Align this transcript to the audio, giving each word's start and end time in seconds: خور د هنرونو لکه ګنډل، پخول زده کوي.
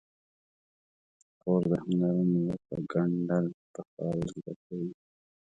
خور 1.39 1.61
د 1.71 1.73
هنرونو 1.85 2.39
لکه 2.49 2.75
ګنډل، 2.91 3.45
پخول 3.73 4.17
زده 4.33 4.53
کوي. 4.63 4.89